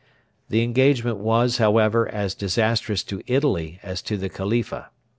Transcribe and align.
The 0.49 0.63
engagement 0.63 1.17
was, 1.19 1.59
however, 1.59 2.09
as 2.09 2.33
disastrous 2.33 3.03
to 3.03 3.21
Italy 3.27 3.79
as 3.83 4.01
to 4.01 4.17
the 4.17 4.29
Khalifa. 4.29 4.89